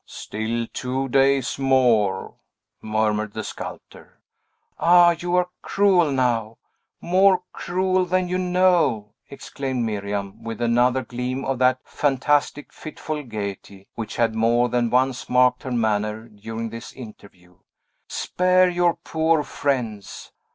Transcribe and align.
"Still 0.07 0.65
two 0.73 1.09
days 1.09 1.59
more!" 1.59 2.33
murmured 2.81 3.33
the 3.33 3.43
sculptor. 3.43 4.19
"Ah, 4.79 5.11
you 5.11 5.35
are 5.35 5.49
cruel 5.61 6.09
now! 6.11 6.57
More 7.01 7.43
cruel 7.53 8.05
than 8.05 8.27
you 8.27 8.39
know!" 8.39 9.13
exclaimed 9.29 9.85
Miriam, 9.85 10.41
with 10.43 10.59
another 10.59 11.03
gleam 11.03 11.45
of 11.45 11.59
that 11.59 11.81
fantastic, 11.83 12.73
fitful 12.73 13.21
gayety, 13.21 13.87
which 13.93 14.15
had 14.15 14.33
more 14.33 14.69
than 14.69 14.89
once 14.89 15.29
marked 15.29 15.61
her 15.61 15.71
manner 15.71 16.27
during 16.29 16.71
this 16.71 16.93
interview. 16.93 17.57
"Spare 18.09 18.69
your 18.71 18.95
poor 19.03 19.43
friends!" 19.43 20.31